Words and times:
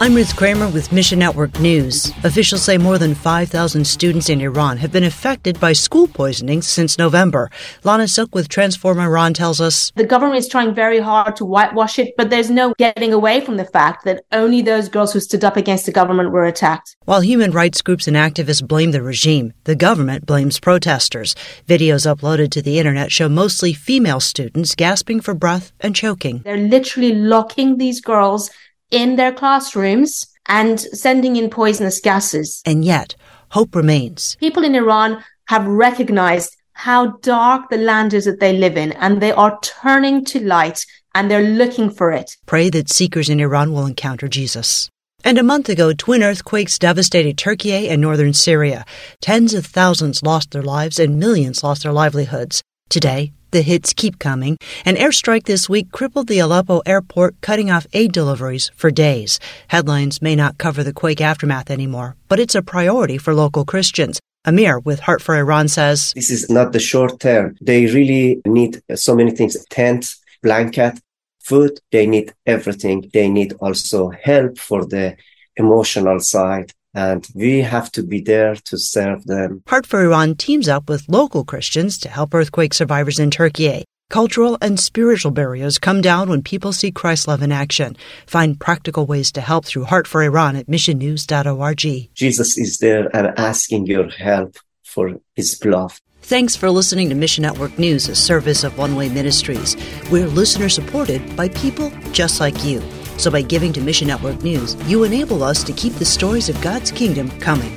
I'm 0.00 0.14
Ruth 0.14 0.36
Kramer 0.36 0.68
with 0.68 0.92
Mission 0.92 1.18
Network 1.18 1.58
News. 1.58 2.12
Officials 2.22 2.62
say 2.62 2.78
more 2.78 2.98
than 2.98 3.16
5,000 3.16 3.84
students 3.84 4.28
in 4.28 4.40
Iran 4.40 4.76
have 4.76 4.92
been 4.92 5.02
affected 5.02 5.58
by 5.58 5.72
school 5.72 6.06
poisoning 6.06 6.62
since 6.62 6.98
November. 6.98 7.50
Lana 7.82 8.06
Silk 8.06 8.32
with 8.32 8.48
Transform 8.48 9.00
Iran 9.00 9.34
tells 9.34 9.60
us 9.60 9.90
The 9.96 10.06
government 10.06 10.38
is 10.38 10.46
trying 10.46 10.72
very 10.72 11.00
hard 11.00 11.34
to 11.36 11.44
whitewash 11.44 11.98
it, 11.98 12.14
but 12.16 12.30
there's 12.30 12.48
no 12.48 12.74
getting 12.78 13.12
away 13.12 13.40
from 13.40 13.56
the 13.56 13.64
fact 13.64 14.04
that 14.04 14.22
only 14.30 14.62
those 14.62 14.88
girls 14.88 15.12
who 15.12 15.18
stood 15.18 15.42
up 15.42 15.56
against 15.56 15.84
the 15.84 15.92
government 15.92 16.30
were 16.30 16.46
attacked. 16.46 16.96
While 17.04 17.22
human 17.22 17.50
rights 17.50 17.82
groups 17.82 18.06
and 18.06 18.16
activists 18.16 18.66
blame 18.66 18.92
the 18.92 19.02
regime, 19.02 19.52
the 19.64 19.74
government 19.74 20.26
blames 20.26 20.60
protesters. 20.60 21.34
Videos 21.66 22.06
uploaded 22.06 22.52
to 22.52 22.62
the 22.62 22.78
internet 22.78 23.10
show 23.10 23.28
mostly 23.28 23.72
female 23.72 24.20
students 24.20 24.76
gasping 24.76 25.20
for 25.20 25.34
breath 25.34 25.72
and 25.80 25.96
choking. 25.96 26.42
They're 26.44 26.56
literally 26.56 27.14
locking 27.16 27.78
these 27.78 28.00
girls 28.00 28.52
in 28.90 29.16
their 29.16 29.32
classrooms 29.32 30.26
and 30.46 30.80
sending 30.80 31.36
in 31.36 31.50
poisonous 31.50 32.00
gases. 32.00 32.62
And 32.64 32.84
yet, 32.84 33.14
hope 33.50 33.74
remains. 33.74 34.36
People 34.36 34.64
in 34.64 34.74
Iran 34.74 35.22
have 35.46 35.66
recognized 35.66 36.56
how 36.72 37.18
dark 37.22 37.70
the 37.70 37.76
land 37.76 38.14
is 38.14 38.24
that 38.24 38.38
they 38.38 38.56
live 38.56 38.76
in, 38.76 38.92
and 38.92 39.20
they 39.20 39.32
are 39.32 39.58
turning 39.62 40.24
to 40.26 40.40
light 40.40 40.84
and 41.14 41.28
they're 41.30 41.42
looking 41.42 41.90
for 41.90 42.12
it. 42.12 42.36
Pray 42.46 42.70
that 42.70 42.88
seekers 42.88 43.28
in 43.28 43.40
Iran 43.40 43.72
will 43.72 43.86
encounter 43.86 44.28
Jesus. 44.28 44.88
And 45.24 45.36
a 45.36 45.42
month 45.42 45.68
ago, 45.68 45.92
twin 45.92 46.22
earthquakes 46.22 46.78
devastated 46.78 47.36
Turkey 47.36 47.88
and 47.88 48.00
northern 48.00 48.32
Syria. 48.32 48.84
Tens 49.20 49.52
of 49.52 49.66
thousands 49.66 50.22
lost 50.22 50.52
their 50.52 50.62
lives 50.62 51.00
and 51.00 51.18
millions 51.18 51.64
lost 51.64 51.82
their 51.82 51.92
livelihoods. 51.92 52.62
Today, 52.88 53.32
the 53.50 53.62
hits 53.62 53.92
keep 53.92 54.18
coming. 54.18 54.56
An 54.84 54.96
airstrike 54.96 55.44
this 55.44 55.68
week 55.68 55.92
crippled 55.92 56.28
the 56.28 56.38
Aleppo 56.38 56.80
airport, 56.86 57.40
cutting 57.40 57.70
off 57.70 57.86
aid 57.92 58.12
deliveries 58.12 58.70
for 58.74 58.90
days. 58.90 59.38
Headlines 59.68 60.20
may 60.20 60.36
not 60.36 60.58
cover 60.58 60.82
the 60.82 60.92
quake 60.92 61.20
aftermath 61.20 61.70
anymore, 61.70 62.16
but 62.28 62.40
it's 62.40 62.54
a 62.54 62.62
priority 62.62 63.18
for 63.18 63.34
local 63.34 63.64
Christians. 63.64 64.20
Amir 64.44 64.78
with 64.78 65.00
Heart 65.00 65.22
for 65.22 65.34
Iran 65.36 65.68
says 65.68 66.12
This 66.14 66.30
is 66.30 66.48
not 66.48 66.72
the 66.72 66.78
short 66.78 67.20
term. 67.20 67.56
They 67.60 67.86
really 67.86 68.40
need 68.46 68.82
so 68.94 69.14
many 69.14 69.32
things 69.32 69.56
tent, 69.68 70.14
blanket, 70.42 71.00
food. 71.40 71.80
They 71.92 72.06
need 72.06 72.32
everything. 72.46 73.10
They 73.12 73.28
need 73.28 73.54
also 73.60 74.10
help 74.10 74.58
for 74.58 74.84
the 74.84 75.16
emotional 75.56 76.20
side 76.20 76.72
and 76.94 77.26
we 77.34 77.60
have 77.60 77.92
to 77.92 78.02
be 78.02 78.20
there 78.20 78.54
to 78.54 78.78
serve 78.78 79.24
them. 79.24 79.62
Heart 79.66 79.86
for 79.86 80.02
Iran 80.02 80.34
teams 80.36 80.68
up 80.68 80.88
with 80.88 81.08
local 81.08 81.44
Christians 81.44 81.98
to 81.98 82.08
help 82.08 82.34
earthquake 82.34 82.74
survivors 82.74 83.18
in 83.18 83.30
Turkey. 83.30 83.84
Cultural 84.10 84.56
and 84.62 84.80
spiritual 84.80 85.32
barriers 85.32 85.78
come 85.78 86.00
down 86.00 86.30
when 86.30 86.42
people 86.42 86.72
see 86.72 86.90
Christ's 86.90 87.28
love 87.28 87.42
in 87.42 87.52
action. 87.52 87.94
Find 88.26 88.58
practical 88.58 89.04
ways 89.04 89.30
to 89.32 89.42
help 89.42 89.66
through 89.66 89.84
Heart 89.84 90.06
for 90.06 90.22
Iran 90.22 90.56
at 90.56 90.66
missionnews.org. 90.66 92.14
Jesus 92.14 92.56
is 92.56 92.78
there 92.78 93.14
and 93.14 93.38
asking 93.38 93.86
your 93.86 94.08
help 94.08 94.56
for 94.82 95.20
his 95.36 95.62
love. 95.62 96.00
Thanks 96.22 96.56
for 96.56 96.70
listening 96.70 97.10
to 97.10 97.14
Mission 97.14 97.42
Network 97.42 97.78
News, 97.78 98.08
a 98.08 98.16
service 98.16 98.64
of 98.64 98.78
One 98.78 98.96
Way 98.96 99.10
Ministries. 99.10 99.76
We're 100.10 100.26
listener 100.26 100.70
supported 100.70 101.36
by 101.36 101.50
people 101.50 101.92
just 102.12 102.40
like 102.40 102.64
you. 102.64 102.82
So 103.18 103.30
by 103.30 103.42
giving 103.42 103.72
to 103.74 103.80
Mission 103.80 104.08
Network 104.08 104.42
News, 104.42 104.76
you 104.88 105.04
enable 105.04 105.42
us 105.42 105.62
to 105.64 105.72
keep 105.72 105.92
the 105.94 106.04
stories 106.04 106.48
of 106.48 106.60
God's 106.62 106.90
kingdom 106.90 107.30
coming. 107.40 107.74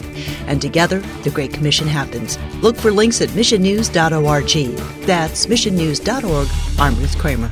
And 0.48 0.62
together, 0.62 1.00
the 1.24 1.32
Great 1.32 1.52
Commission 1.52 1.88
happens. 1.88 2.38
Look 2.62 2.78
for 2.78 2.92
links 2.92 3.22
at 3.22 3.30
missionnews.org. 3.30 5.06
That's 5.06 5.48
missionnews.org. 5.48 6.48
I'm 6.80 6.96
Ruth 6.96 7.18
Kramer. 7.18 7.52